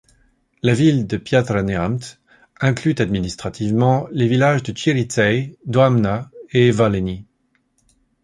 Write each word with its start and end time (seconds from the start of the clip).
La 0.63 0.73
ville 0.73 1.05
de 1.05 1.15
Piatra 1.15 1.61
Neamț 1.61 2.15
inclut 2.59 2.95
administrativement 2.99 4.07
les 4.11 4.27
villages 4.27 4.63
de 4.63 4.71
Ciriței, 4.75 5.59
Doamna 5.67 6.31
et 6.53 6.71
Văleni. 6.71 7.27